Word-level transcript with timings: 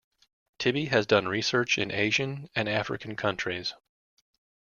Tibi 0.57 0.85
has 0.85 1.05
done 1.05 1.27
research 1.27 1.77
in 1.77 1.91
Asian 1.91 2.49
and 2.55 2.67
African 2.67 3.15
countries. 3.15 3.75